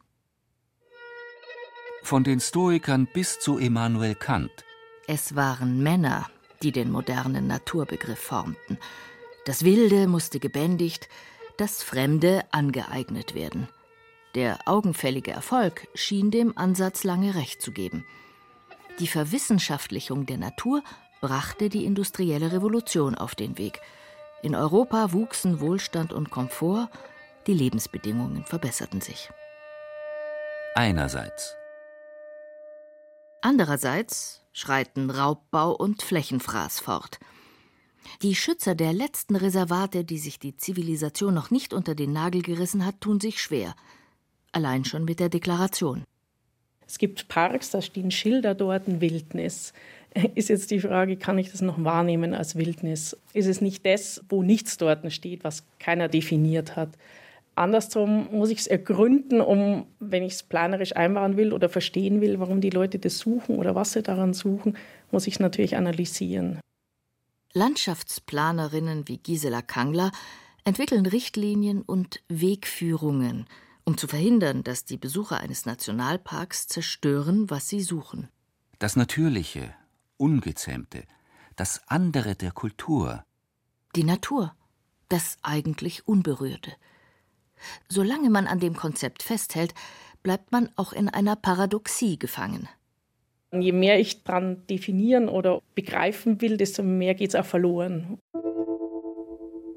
von 2.06 2.22
den 2.22 2.40
Stoikern 2.40 3.08
bis 3.12 3.40
zu 3.40 3.58
Immanuel 3.58 4.14
Kant. 4.14 4.64
Es 5.08 5.34
waren 5.34 5.82
Männer, 5.82 6.30
die 6.62 6.72
den 6.72 6.90
modernen 6.90 7.46
Naturbegriff 7.46 8.18
formten. 8.18 8.78
Das 9.44 9.64
Wilde 9.64 10.06
musste 10.06 10.40
gebändigt, 10.40 11.08
das 11.56 11.82
Fremde 11.82 12.44
angeeignet 12.50 13.34
werden. 13.34 13.68
Der 14.34 14.58
augenfällige 14.66 15.30
Erfolg 15.30 15.88
schien 15.94 16.30
dem 16.30 16.56
Ansatz 16.58 17.04
lange 17.04 17.34
recht 17.34 17.62
zu 17.62 17.72
geben. 17.72 18.04
Die 18.98 19.06
Verwissenschaftlichung 19.06 20.26
der 20.26 20.38
Natur 20.38 20.82
brachte 21.20 21.68
die 21.68 21.84
industrielle 21.84 22.52
Revolution 22.52 23.14
auf 23.14 23.34
den 23.34 23.56
Weg. 23.56 23.80
In 24.42 24.54
Europa 24.54 25.12
wuchsen 25.12 25.60
Wohlstand 25.60 26.12
und 26.12 26.30
Komfort, 26.30 26.90
die 27.46 27.54
Lebensbedingungen 27.54 28.44
verbesserten 28.44 29.00
sich. 29.00 29.30
Einerseits 30.74 31.56
Andererseits 33.40 34.42
schreiten 34.56 35.10
Raubbau 35.10 35.72
und 35.72 36.02
Flächenfraß 36.02 36.80
fort. 36.80 37.20
Die 38.22 38.34
Schützer 38.34 38.74
der 38.74 38.94
letzten 38.94 39.36
Reservate, 39.36 40.04
die 40.04 40.18
sich 40.18 40.38
die 40.38 40.56
Zivilisation 40.56 41.34
noch 41.34 41.50
nicht 41.50 41.74
unter 41.74 41.94
den 41.94 42.12
Nagel 42.12 42.40
gerissen 42.40 42.86
hat, 42.86 43.00
tun 43.02 43.20
sich 43.20 43.40
schwer. 43.40 43.74
Allein 44.52 44.86
schon 44.86 45.04
mit 45.04 45.20
der 45.20 45.28
Deklaration. 45.28 46.04
Es 46.86 46.98
gibt 46.98 47.28
Parks, 47.28 47.70
da 47.70 47.82
stehen 47.82 48.10
Schilder 48.10 48.54
dort, 48.54 48.88
ein 48.88 49.02
Wildnis. 49.02 49.74
Ist 50.34 50.48
jetzt 50.48 50.70
die 50.70 50.80
Frage, 50.80 51.16
kann 51.16 51.36
ich 51.36 51.50
das 51.50 51.60
noch 51.60 51.82
wahrnehmen 51.84 52.32
als 52.32 52.56
Wildnis? 52.56 53.14
Ist 53.34 53.48
es 53.48 53.60
nicht 53.60 53.84
das, 53.84 54.24
wo 54.30 54.42
nichts 54.42 54.78
dort 54.78 55.12
steht, 55.12 55.44
was 55.44 55.64
keiner 55.78 56.08
definiert 56.08 56.76
hat? 56.76 56.90
Andersrum 57.56 58.28
muss 58.32 58.50
ich 58.50 58.60
es 58.60 58.66
ergründen, 58.66 59.40
um, 59.40 59.86
wenn 59.98 60.22
ich 60.22 60.34
es 60.34 60.42
planerisch 60.42 60.94
einbauen 60.94 61.38
will 61.38 61.54
oder 61.54 61.70
verstehen 61.70 62.20
will, 62.20 62.38
warum 62.38 62.60
die 62.60 62.70
Leute 62.70 62.98
das 62.98 63.18
suchen 63.18 63.56
oder 63.56 63.74
was 63.74 63.92
sie 63.92 64.02
daran 64.02 64.34
suchen, 64.34 64.76
muss 65.10 65.26
ich 65.26 65.34
es 65.34 65.40
natürlich 65.40 65.76
analysieren. 65.76 66.60
Landschaftsplanerinnen 67.54 69.08
wie 69.08 69.16
Gisela 69.16 69.62
Kangler 69.62 70.12
entwickeln 70.64 71.06
Richtlinien 71.06 71.80
und 71.80 72.22
Wegführungen, 72.28 73.46
um 73.84 73.96
zu 73.96 74.06
verhindern, 74.06 74.62
dass 74.62 74.84
die 74.84 74.98
Besucher 74.98 75.40
eines 75.40 75.64
Nationalparks 75.64 76.66
zerstören, 76.66 77.48
was 77.48 77.70
sie 77.70 77.80
suchen. 77.80 78.28
Das 78.78 78.96
Natürliche, 78.96 79.72
Ungezähmte, 80.18 81.04
das 81.56 81.80
andere 81.86 82.34
der 82.34 82.50
Kultur. 82.50 83.24
Die 83.94 84.04
Natur, 84.04 84.54
das 85.08 85.38
eigentlich 85.40 86.06
Unberührte. 86.06 86.72
Solange 87.88 88.30
man 88.30 88.46
an 88.46 88.60
dem 88.60 88.76
Konzept 88.76 89.22
festhält, 89.22 89.74
bleibt 90.22 90.52
man 90.52 90.70
auch 90.76 90.92
in 90.92 91.08
einer 91.08 91.36
Paradoxie 91.36 92.18
gefangen. 92.18 92.68
Je 93.52 93.72
mehr 93.72 94.00
ich 94.00 94.24
dran 94.24 94.66
definieren 94.68 95.28
oder 95.28 95.62
begreifen 95.74 96.40
will, 96.40 96.56
desto 96.56 96.82
mehr 96.82 97.14
geht 97.14 97.30
es 97.30 97.34
auch 97.36 97.46
verloren. 97.46 98.18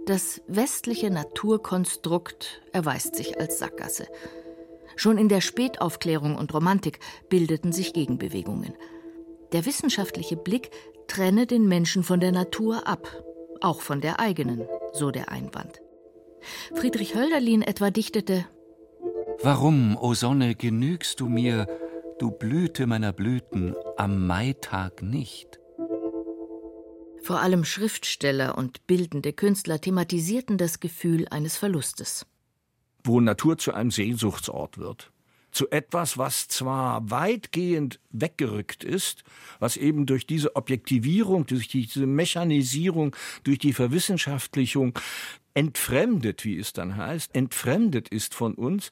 Das 0.05 0.41
westliche 0.48 1.12
Naturkonstrukt 1.12 2.63
erweist 2.74 3.15
sich 3.15 3.39
als 3.39 3.59
Sackgasse. 3.59 4.07
Schon 4.95 5.19
in 5.19 5.29
der 5.29 5.39
Spätaufklärung 5.39 6.36
und 6.36 6.51
Romantik 6.53 7.00
bildeten 7.29 7.71
sich 7.71 7.93
Gegenbewegungen. 7.93 8.74
Der 9.51 9.67
wissenschaftliche 9.67 10.36
Blick 10.36 10.71
trenne 11.07 11.45
den 11.45 11.67
Menschen 11.67 12.03
von 12.03 12.19
der 12.19 12.31
Natur 12.31 12.88
ab, 12.88 13.07
auch 13.62 13.81
von 13.81 14.01
der 14.01 14.19
eigenen, 14.19 14.67
so 14.93 15.12
der 15.12 15.29
Einwand. 15.29 15.79
Friedrich 16.74 17.15
Hölderlin 17.15 17.62
etwa 17.62 17.91
dichtete 17.91 18.46
Warum, 19.41 19.96
o 19.98 20.13
Sonne, 20.13 20.53
genügst 20.55 21.19
du 21.22 21.29
mir, 21.29 21.67
du 22.19 22.29
Blüte 22.31 22.88
meiner 22.88 23.13
Blüten, 23.13 23.74
am 23.96 24.27
Maitag 24.27 25.01
nicht? 25.01 25.60
Vor 27.22 27.39
allem 27.39 27.63
Schriftsteller 27.63 28.58
und 28.58 28.86
bildende 28.86 29.34
Künstler 29.34 29.79
thematisierten 29.79 30.58
das 30.58 30.79
Gefühl 30.79 31.27
eines 31.29 31.58
Verlustes. 31.58 32.25
Wo 33.03 33.22
Natur 33.22 33.58
zu 33.58 33.74
einem 33.74 33.91
Sehnsuchtsort 33.91 34.77
wird. 34.77 35.12
Zu 35.59 35.69
etwas, 35.71 36.17
was 36.17 36.47
zwar 36.47 37.11
weitgehend 37.11 37.99
weggerückt 38.11 38.85
ist, 38.85 39.25
was 39.59 39.75
eben 39.75 40.05
durch 40.05 40.25
diese 40.25 40.55
Objektivierung, 40.55 41.47
durch 41.47 41.67
diese 41.67 42.07
Mechanisierung, 42.07 43.13
durch 43.43 43.57
die 43.59 43.73
Verwissenschaftlichung 43.73 44.97
entfremdet, 45.55 46.45
wie 46.45 46.57
es 46.57 46.71
dann 46.71 46.95
heißt, 46.95 47.35
entfremdet 47.35 48.07
ist 48.07 48.35
von 48.35 48.53
uns, 48.53 48.91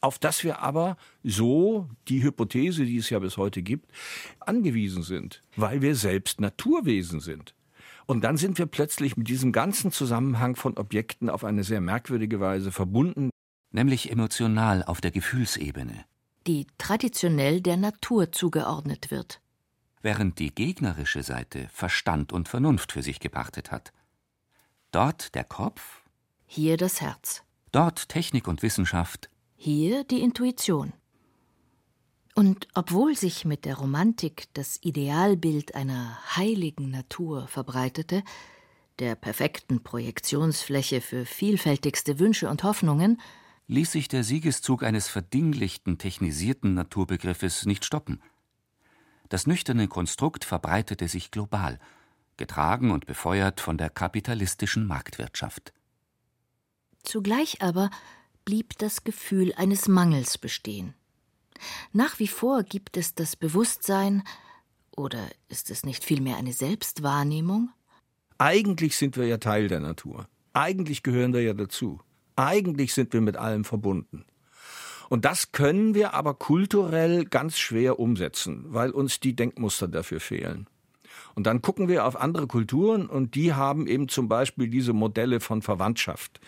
auf 0.00 0.18
das 0.18 0.42
wir 0.42 0.58
aber 0.58 0.96
so, 1.22 1.88
die 2.08 2.24
Hypothese, 2.24 2.84
die 2.84 2.96
es 2.96 3.10
ja 3.10 3.20
bis 3.20 3.36
heute 3.36 3.62
gibt, 3.62 3.88
angewiesen 4.40 5.04
sind, 5.04 5.44
weil 5.54 5.82
wir 5.82 5.94
selbst 5.94 6.40
Naturwesen 6.40 7.20
sind. 7.20 7.54
Und 8.06 8.24
dann 8.24 8.36
sind 8.36 8.58
wir 8.58 8.66
plötzlich 8.66 9.16
mit 9.16 9.28
diesem 9.28 9.52
ganzen 9.52 9.92
Zusammenhang 9.92 10.56
von 10.56 10.78
Objekten 10.78 11.30
auf 11.30 11.44
eine 11.44 11.62
sehr 11.62 11.80
merkwürdige 11.80 12.40
Weise 12.40 12.72
verbunden. 12.72 13.30
Nämlich 13.70 14.10
emotional 14.10 14.82
auf 14.82 15.00
der 15.00 15.10
Gefühlsebene. 15.10 16.04
Die 16.46 16.66
traditionell 16.78 17.60
der 17.60 17.76
Natur 17.76 18.32
zugeordnet 18.32 19.10
wird. 19.10 19.40
Während 20.00 20.38
die 20.38 20.54
gegnerische 20.54 21.22
Seite 21.22 21.68
Verstand 21.72 22.32
und 22.32 22.48
Vernunft 22.48 22.92
für 22.92 23.02
sich 23.02 23.20
gepachtet 23.20 23.70
hat. 23.70 23.92
Dort 24.90 25.34
der 25.34 25.44
Kopf. 25.44 26.02
Hier 26.46 26.76
das 26.76 27.00
Herz. 27.00 27.42
Dort 27.72 28.08
Technik 28.08 28.48
und 28.48 28.62
Wissenschaft 28.62 29.28
hier 29.60 30.04
die 30.04 30.20
Intuition. 30.20 30.92
Und 32.36 32.68
obwohl 32.74 33.16
sich 33.16 33.44
mit 33.44 33.64
der 33.64 33.76
Romantik 33.76 34.44
das 34.54 34.78
Idealbild 34.82 35.74
einer 35.74 36.16
heiligen 36.36 36.92
Natur 36.92 37.48
verbreitete, 37.48 38.22
der 39.00 39.16
perfekten 39.16 39.82
Projektionsfläche 39.82 41.00
für 41.00 41.26
vielfältigste 41.26 42.20
Wünsche 42.20 42.48
und 42.48 42.62
Hoffnungen, 42.62 43.20
ließ 43.68 43.92
sich 43.92 44.08
der 44.08 44.24
Siegeszug 44.24 44.82
eines 44.82 45.08
verdinglichten, 45.08 45.98
technisierten 45.98 46.74
Naturbegriffes 46.74 47.66
nicht 47.66 47.84
stoppen. 47.84 48.20
Das 49.28 49.46
nüchterne 49.46 49.88
Konstrukt 49.88 50.44
verbreitete 50.44 51.06
sich 51.06 51.30
global, 51.30 51.78
getragen 52.38 52.90
und 52.90 53.06
befeuert 53.06 53.60
von 53.60 53.76
der 53.76 53.90
kapitalistischen 53.90 54.86
Marktwirtschaft. 54.86 55.74
Zugleich 57.02 57.60
aber 57.62 57.90
blieb 58.44 58.78
das 58.78 59.04
Gefühl 59.04 59.52
eines 59.54 59.86
Mangels 59.86 60.38
bestehen. 60.38 60.94
Nach 61.92 62.18
wie 62.18 62.28
vor 62.28 62.62
gibt 62.62 62.96
es 62.96 63.14
das 63.14 63.36
Bewusstsein, 63.36 64.22
oder 64.96 65.28
ist 65.48 65.70
es 65.70 65.84
nicht 65.84 66.04
vielmehr 66.04 66.36
eine 66.36 66.52
Selbstwahrnehmung? 66.52 67.70
Eigentlich 68.38 68.96
sind 68.96 69.16
wir 69.16 69.26
ja 69.26 69.38
Teil 69.38 69.68
der 69.68 69.80
Natur. 69.80 70.28
Eigentlich 70.54 71.02
gehören 71.02 71.32
wir 71.32 71.42
ja 71.42 71.52
dazu. 71.52 72.00
Eigentlich 72.38 72.94
sind 72.94 73.12
wir 73.12 73.20
mit 73.20 73.36
allem 73.36 73.64
verbunden. 73.64 74.24
Und 75.08 75.24
das 75.24 75.50
können 75.50 75.94
wir 75.94 76.14
aber 76.14 76.34
kulturell 76.34 77.24
ganz 77.24 77.58
schwer 77.58 77.98
umsetzen, 77.98 78.66
weil 78.68 78.90
uns 78.90 79.18
die 79.18 79.34
Denkmuster 79.34 79.88
dafür 79.88 80.20
fehlen. 80.20 80.68
Und 81.34 81.48
dann 81.48 81.62
gucken 81.62 81.88
wir 81.88 82.06
auf 82.06 82.14
andere 82.14 82.46
Kulturen 82.46 83.06
und 83.06 83.34
die 83.34 83.54
haben 83.54 83.88
eben 83.88 84.08
zum 84.08 84.28
Beispiel 84.28 84.68
diese 84.68 84.92
Modelle 84.92 85.40
von 85.40 85.62
Verwandtschaft 85.62 86.38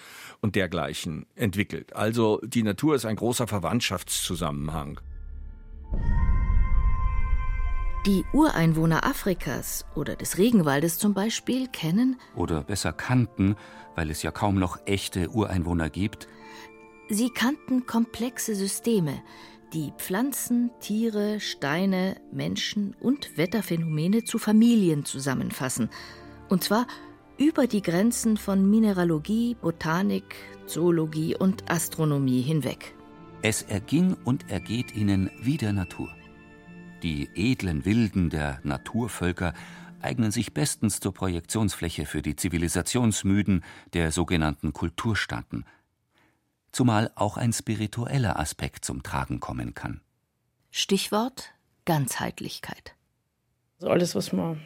und 0.41 0.55
dergleichen 0.55 1.27
entwickelt. 1.35 1.97
Also 1.97 2.41
die 2.45 2.63
Natur 2.63 2.95
ist 2.95 3.05
ein 3.05 3.17
großer 3.17 3.49
Verwandtschaftszusammenhang. 3.49 5.01
Die 8.07 8.25
Ureinwohner 8.33 9.05
Afrikas 9.05 9.85
oder 9.95 10.17
des 10.17 10.39
Regenwaldes 10.39 10.99
zum 10.99 11.13
Beispiel 11.13 11.69
kennen 11.69 12.17
oder 12.35 12.63
besser 12.63 12.95
kannten, 12.95 13.57
weil 13.95 14.11
es 14.11 14.23
ja 14.23 14.31
kaum 14.31 14.59
noch 14.59 14.79
echte 14.87 15.29
Ureinwohner 15.29 15.91
gibt. 15.91 16.27
Sie 17.11 17.29
kannten 17.29 17.85
komplexe 17.85 18.55
Systeme, 18.55 19.23
die 19.75 19.93
Pflanzen, 19.99 20.71
Tiere, 20.81 21.41
Steine, 21.41 22.17
Menschen 22.33 22.97
und 23.01 23.37
Wetterphänomene 23.37 24.25
zu 24.25 24.39
Familien 24.39 25.05
zusammenfassen. 25.05 25.91
Und 26.49 26.65
zwar 26.65 26.87
über 27.37 27.67
die 27.67 27.83
Grenzen 27.83 28.39
von 28.39 28.71
Mineralogie, 28.71 29.57
Botanik, 29.61 30.37
Zoologie 30.65 31.37
und 31.37 31.71
Astronomie 31.71 32.41
hinweg. 32.41 32.95
Es 33.43 33.61
erging 33.61 34.17
und 34.25 34.51
ergeht 34.51 34.95
ihnen 34.95 35.31
wie 35.43 35.59
der 35.59 35.75
Natur. 35.75 36.09
Die 37.03 37.29
edlen 37.35 37.85
Wilden 37.85 38.31
der 38.31 38.61
Naturvölker 38.63 39.55
eignen 40.01 40.31
sich 40.31 40.55
bestens 40.55 41.01
zur 41.01 41.13
Projektionsfläche 41.13 42.07
für 42.07 42.23
die 42.23 42.37
Zivilisationsmüden 42.37 43.65
der 43.93 44.13
sogenannten 44.13 44.73
Kulturstaaten– 44.73 45.65
zumal 46.73 47.11
auch 47.15 47.37
ein 47.37 47.53
spiritueller 47.53 48.39
Aspekt 48.39 48.85
zum 48.85 49.03
Tragen 49.03 49.41
kommen 49.41 49.75
kann. 49.75 50.01
Stichwort 50.71 51.53
Ganzheitlichkeit. 51.85 52.95
Also 53.79 53.91
alles, 53.91 54.15
was 54.15 54.33
man 54.33 54.61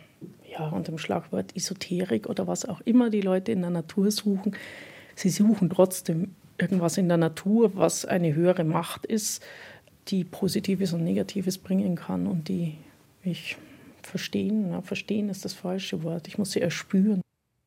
ja, 0.50 0.68
unter 0.68 0.92
dem 0.92 0.98
Schlagwort 0.98 1.56
Esoterik 1.56 2.28
oder 2.28 2.46
was 2.46 2.64
auch 2.64 2.80
immer 2.82 3.10
die 3.10 3.20
Leute 3.20 3.52
in 3.52 3.60
der 3.60 3.70
Natur 3.70 4.10
suchen, 4.10 4.56
sie 5.14 5.30
suchen 5.30 5.70
trotzdem 5.70 6.34
irgendwas 6.58 6.98
in 6.98 7.08
der 7.08 7.16
Natur, 7.16 7.76
was 7.76 8.04
eine 8.04 8.34
höhere 8.34 8.64
Macht 8.64 9.06
ist, 9.06 9.42
die 10.08 10.24
Positives 10.24 10.92
und 10.92 11.04
Negatives 11.04 11.58
bringen 11.58 11.96
kann 11.96 12.26
und 12.26 12.48
die 12.48 12.76
ich 13.22 13.56
verstehen. 14.02 14.70
Ja, 14.70 14.82
verstehen 14.82 15.28
ist 15.28 15.44
das 15.44 15.54
falsche 15.54 16.02
Wort. 16.02 16.28
Ich 16.28 16.38
muss 16.38 16.52
sie 16.52 16.60
erspüren. 16.60 17.22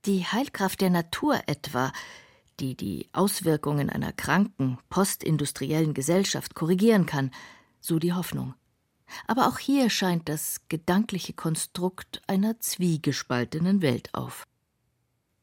Die 0.06 0.24
Heilkraft 0.26 0.82
der 0.82 0.90
Natur 0.90 1.42
etwa, 1.48 1.92
die 2.60 2.76
die 2.76 3.08
Auswirkungen 3.12 3.90
einer 3.90 4.14
kranken, 4.14 4.78
postindustriellen 4.90 5.94
Gesellschaft 5.94 6.56
korrigieren 6.56 7.06
kann, 7.06 7.32
so 7.80 8.00
die 8.00 8.14
Hoffnung. 8.14 8.54
Aber 9.26 9.48
auch 9.48 9.58
hier 9.58 9.90
scheint 9.90 10.30
das 10.30 10.62
gedankliche 10.70 11.34
Konstrukt 11.34 12.22
einer 12.28 12.60
zwiegespaltenen 12.60 13.82
Welt 13.82 14.14
auf. 14.14 14.46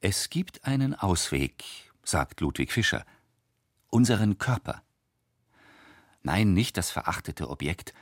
Es 0.00 0.28
gibt 0.28 0.64
einen 0.64 0.94
Ausweg, 0.94 1.64
sagt 2.02 2.40
Ludwig 2.40 2.72
Fischer, 2.72 3.04
unseren 3.88 4.36
Körper. 4.38 4.83
Nein, 6.24 6.54
nicht 6.54 6.76
das 6.78 6.90
verachtete 6.90 7.48
Objekt, 7.48 7.94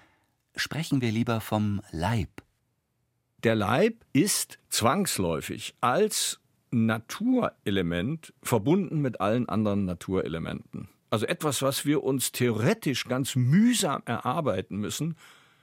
sprechen 0.56 1.02
wir 1.02 1.10
lieber 1.10 1.40
vom 1.40 1.82
Leib. 1.90 2.30
Der 3.42 3.56
Leib 3.56 4.04
ist 4.12 4.60
zwangsläufig 4.68 5.74
als 5.80 6.40
Naturelement 6.70 8.32
verbunden 8.42 9.00
mit 9.00 9.20
allen 9.20 9.48
anderen 9.48 9.84
Naturelementen. 9.84 10.88
Also 11.10 11.26
etwas, 11.26 11.60
was 11.62 11.84
wir 11.84 12.04
uns 12.04 12.30
theoretisch 12.32 13.04
ganz 13.06 13.34
mühsam 13.34 14.02
erarbeiten 14.06 14.78
müssen, 14.78 15.16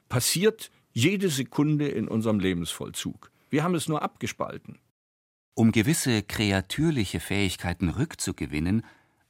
passiert 0.10 0.70
jede 0.92 1.30
Sekunde 1.30 1.88
in 1.88 2.10
unserem 2.10 2.40
Lebensvollzug. 2.40 3.32
Wir 3.50 3.64
haben 3.64 3.74
es 3.74 3.88
nur 3.88 4.02
abgespalten. 4.02 4.78
Um 5.56 5.72
gewisse 5.72 6.24
kreatürliche 6.24 7.20
Fähigkeiten 7.20 7.90
rückzugewinnen, 7.90 8.84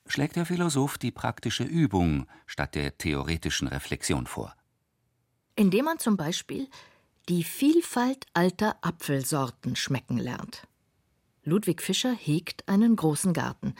schlägt 0.10 0.36
der 0.36 0.45
Philosoph 0.45 0.98
die 0.98 1.12
praktische 1.12 1.63
Übung 1.63 2.26
statt 2.45 2.76
der 2.76 2.98
theoretischen 2.98 3.67
Reflexion 3.67 4.28
vor. 4.28 4.56
Indem 5.56 5.86
man 5.86 6.00
zum 6.00 6.17
Beispiel 6.17 6.67
die 7.30 7.43
Vielfalt 7.43 8.26
alter 8.34 8.78
Apfelsorten 8.82 9.76
schmecken 9.76 10.17
lernt. 10.17 10.67
Ludwig 11.43 11.82
Fischer 11.82 12.13
hegt 12.13 12.67
einen 12.67 12.95
großen 12.95 13.34
Garten. 13.34 13.76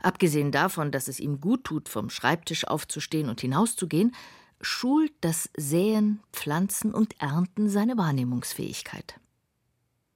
Abgesehen 0.00 0.50
davon, 0.50 0.90
dass 0.90 1.08
es 1.08 1.20
ihm 1.20 1.40
gut 1.40 1.64
tut, 1.64 1.88
vom 1.88 2.10
Schreibtisch 2.10 2.66
aufzustehen 2.66 3.28
und 3.28 3.40
hinauszugehen, 3.40 4.14
schult 4.60 5.12
das 5.20 5.50
Säen, 5.56 6.20
Pflanzen 6.32 6.92
und 6.94 7.20
Ernten 7.20 7.68
seine 7.68 7.96
Wahrnehmungsfähigkeit. 7.96 9.20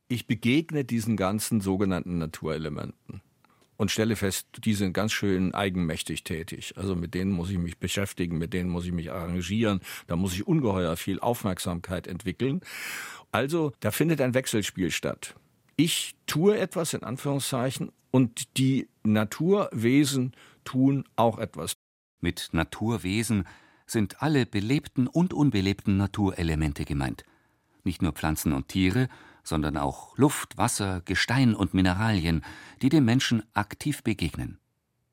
Ich 0.09 0.27
begegne 0.27 0.85
diesen 0.85 1.16
ganzen 1.16 1.61
sogenannten 1.61 2.18
Naturelementen. 2.18 3.22
Und 3.83 3.90
stelle 3.90 4.14
fest, 4.14 4.47
die 4.64 4.75
sind 4.75 4.92
ganz 4.92 5.11
schön 5.11 5.55
eigenmächtig 5.55 6.23
tätig. 6.23 6.75
Also 6.77 6.95
mit 6.95 7.14
denen 7.14 7.33
muss 7.33 7.51
ich 7.51 7.59
mich 7.59 7.79
beschäftigen, 7.79 8.38
mit 8.38 8.53
denen 8.53 8.71
muss 8.71 8.87
ich 8.87 8.92
mich 8.92 9.11
arrangieren, 9.11 9.81
da 10.07 10.14
muss 10.14 10.35
ich 10.35 10.47
ungeheuer 10.47 10.97
viel 10.97 11.18
Aufmerksamkeit 11.18 12.07
entwickeln. 12.07 12.61
Also 13.33 13.73
da 13.81 13.90
findet 13.90 14.21
ein 14.21 14.35
Wechselspiel 14.35 14.92
statt. 14.92 15.35
Ich 15.75 16.14
tue 16.27 16.57
etwas 16.57 16.95
in 16.95 17.03
Anführungszeichen 17.03 17.90
und 18.12 18.57
die 18.57 18.88
Naturwesen 19.03 20.31
tun 20.62 21.05
auch 21.16 21.38
etwas. 21.38 21.73
Mit 22.21 22.51
Naturwesen 22.53 23.49
sind 23.85 24.23
alle 24.23 24.47
belebten 24.47 25.09
und 25.09 25.35
unbelebten 25.35 25.97
Naturelemente 25.97 26.85
gemeint. 26.85 27.25
Nicht 27.83 28.01
nur 28.01 28.12
Pflanzen 28.12 28.53
und 28.53 28.68
Tiere, 28.68 29.09
sondern 29.42 29.76
auch 29.76 30.16
Luft, 30.16 30.57
Wasser, 30.57 31.02
Gestein 31.05 31.55
und 31.55 31.74
Mineralien, 31.74 32.44
die 32.81 32.88
dem 32.88 33.05
Menschen 33.05 33.42
aktiv 33.55 34.02
begegnen. 34.02 34.59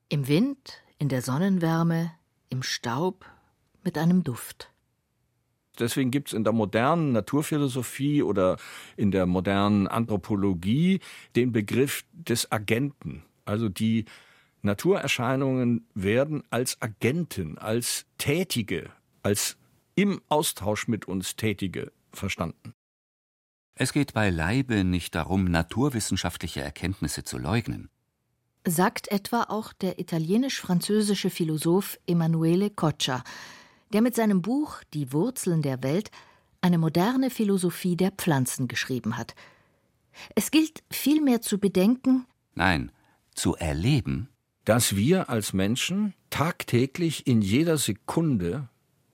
Im 0.10 0.28
Wind, 0.28 0.82
in 0.98 1.10
der 1.10 1.22
Sonnenwärme, 1.22 2.12
im 2.50 2.64
Staub, 2.64 3.26
mit 3.84 3.98
einem 3.98 4.24
Duft. 4.24 4.72
Deswegen 5.80 6.12
gibt 6.12 6.30
es 6.30 6.34
in 6.34 6.44
der 6.44 6.52
modernen 6.54 7.14
Naturphilosophie 7.14 8.22
oder 8.22 8.58
in 8.98 9.12
der 9.12 9.26
modernen 9.26 9.88
Anthropologie 9.88 11.00
den 11.36 11.52
Begriff 11.52 12.04
des 12.12 12.52
Agenten. 12.52 13.24
Also 13.46 13.70
die 13.70 14.06
Naturerscheinungen 14.62 15.88
werden 15.94 16.44
als 16.50 16.82
Agenten, 16.82 17.58
als 17.58 18.06
Tätige, 18.18 18.90
als 19.24 19.58
im 19.96 20.22
Austausch 20.28 20.88
mit 20.88 21.08
uns 21.08 21.38
Tätige 21.38 21.92
verstanden. 22.12 22.74
Es 23.82 23.94
geht 23.94 24.14
beileibe 24.14 24.84
nicht 24.84 25.16
darum, 25.16 25.46
naturwissenschaftliche 25.46 26.60
Erkenntnisse 26.60 27.24
zu 27.24 27.38
leugnen. 27.38 27.90
Sagt 28.68 29.10
etwa 29.10 29.44
auch 29.44 29.72
der 29.72 30.00
italienisch-französische 30.00 31.30
Philosoph 31.30 31.98
Emanuele 32.06 32.72
Coccia, 32.72 33.24
der 33.94 34.02
mit 34.02 34.16
seinem 34.16 34.42
Buch 34.42 34.84
Die 34.94 35.14
Wurzeln 35.14 35.62
der 35.62 35.82
Welt 35.82 36.12
eine 36.60 36.78
moderne 36.78 37.30
Philosophie 37.30 37.96
der 37.96 38.12
Pflanzen 38.12 38.68
geschrieben 38.68 39.16
hat. 39.16 39.34
Es 40.36 40.52
gilt 40.52 40.84
vielmehr 40.92 41.40
zu 41.40 41.58
bedenken, 41.58 42.26
nein, 42.56 42.92
zu 43.34 43.56
erleben, 43.56 44.28
dass 44.66 44.98
wir 44.98 45.30
als 45.30 45.54
Menschen 45.54 46.14
tagtäglich 46.30 47.28
in 47.28 47.42
jeder 47.42 47.78
Sekunde 47.78 48.68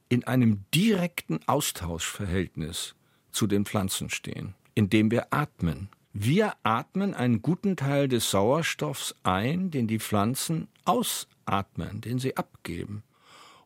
in 0.09 0.23
einem 0.23 0.65
direkten 0.73 1.39
Austauschverhältnis 1.45 2.95
zu 3.35 3.47
den 3.47 3.65
Pflanzen 3.65 4.09
stehen, 4.09 4.55
indem 4.73 5.11
wir 5.11 5.33
atmen. 5.33 5.89
Wir 6.13 6.53
atmen 6.63 7.13
einen 7.13 7.41
guten 7.41 7.75
Teil 7.75 8.07
des 8.07 8.31
Sauerstoffs 8.31 9.15
ein, 9.23 9.69
den 9.69 9.87
die 9.87 9.99
Pflanzen 9.99 10.69
ausatmen, 10.85 12.01
den 12.01 12.19
sie 12.19 12.37
abgeben. 12.37 13.03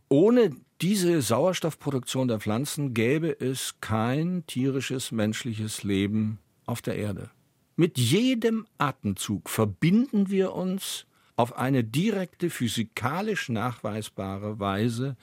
Ohne 0.10 0.55
diese 0.82 1.21
Sauerstoffproduktion 1.21 2.27
der 2.27 2.39
Pflanzen 2.39 2.93
gäbe 2.93 3.39
es 3.39 3.75
kein 3.82 4.43
tierisches 4.47 5.12
menschliches 5.12 5.84
Leben 5.84 6.39
auf 6.65 6.82
der 6.82 6.95
Erde. 6.95 7.29
Mit 7.75 7.97
jedem 7.97 8.65
Atemzug 8.77 9.49
verbinden 9.49 10.29
wir 10.29 10.53
uns 10.53 11.05
auf 11.36 11.58
eine 11.58 11.84
direkte 11.84 12.49
physikalisch 12.49 13.49
nachweisbare 13.49 14.60
Weise 14.60 15.15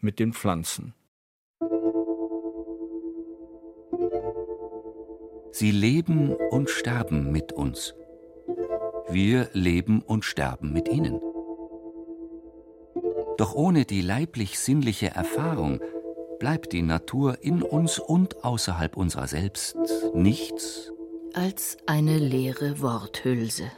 mit 0.00 0.18
den 0.18 0.32
Pflanzen. 0.32 0.94
Sie 5.52 5.70
leben 5.70 6.34
und 6.50 6.70
sterben 6.70 7.30
mit 7.30 7.52
uns. 7.52 7.94
Wir 9.10 9.50
leben 9.52 10.00
und 10.00 10.24
sterben 10.24 10.72
mit 10.72 10.88
ihnen. 10.88 11.20
Doch 13.36 13.54
ohne 13.54 13.84
die 13.84 14.00
leiblich-sinnliche 14.00 15.08
Erfahrung 15.08 15.80
bleibt 16.38 16.72
die 16.72 16.80
Natur 16.80 17.42
in 17.42 17.62
uns 17.62 17.98
und 17.98 18.44
außerhalb 18.44 18.96
unserer 18.96 19.26
selbst 19.26 19.76
nichts 20.14 20.90
als 21.34 21.76
eine 21.86 22.18
leere 22.18 22.80
Worthülse. 22.80 23.70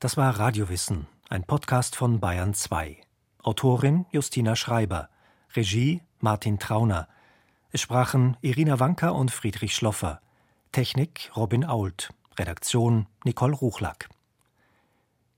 Das 0.00 0.16
war 0.16 0.38
Radiowissen, 0.38 1.06
ein 1.28 1.44
Podcast 1.44 1.94
von 1.94 2.18
Bayern 2.18 2.54
2. 2.54 3.05
Autorin 3.46 4.06
Justina 4.10 4.56
Schreiber, 4.56 5.08
Regie 5.54 6.02
Martin 6.18 6.58
Trauner. 6.58 7.06
Es 7.70 7.80
sprachen 7.80 8.36
Irina 8.40 8.80
Wanka 8.80 9.10
und 9.10 9.30
Friedrich 9.30 9.72
Schloffer. 9.72 10.20
Technik 10.72 11.30
Robin 11.36 11.64
Ault. 11.64 12.12
Redaktion 12.36 13.06
Nicole 13.24 13.54
Ruchlack. 13.54 14.08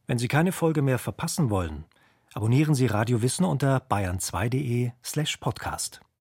Wenn 0.06 0.16
Sie 0.16 0.26
keine 0.26 0.52
Folge 0.52 0.80
mehr 0.80 0.98
verpassen 0.98 1.50
wollen, 1.50 1.84
abonnieren 2.32 2.74
Sie 2.74 2.86
Radio 2.86 3.20
Wissen 3.20 3.44
unter 3.44 3.76
bayern2.de 3.76 4.92
slash 5.04 5.36
podcast. 5.36 6.00